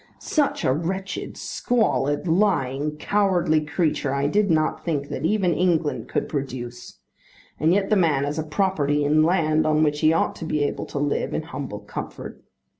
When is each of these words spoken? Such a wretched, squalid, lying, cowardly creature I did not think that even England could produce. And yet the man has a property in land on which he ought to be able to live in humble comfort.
Such 0.17 0.63
a 0.65 0.73
wretched, 0.73 1.37
squalid, 1.37 2.27
lying, 2.27 2.97
cowardly 2.97 3.63
creature 3.63 4.11
I 4.15 4.25
did 4.25 4.49
not 4.49 4.83
think 4.83 5.09
that 5.09 5.25
even 5.25 5.53
England 5.53 6.09
could 6.09 6.27
produce. 6.27 6.97
And 7.59 7.71
yet 7.71 7.91
the 7.91 7.95
man 7.95 8.23
has 8.23 8.39
a 8.39 8.43
property 8.43 9.03
in 9.05 9.21
land 9.21 9.67
on 9.67 9.83
which 9.83 9.99
he 9.99 10.11
ought 10.11 10.35
to 10.37 10.45
be 10.45 10.63
able 10.63 10.87
to 10.87 10.97
live 10.97 11.35
in 11.35 11.43
humble 11.43 11.81
comfort. 11.81 12.41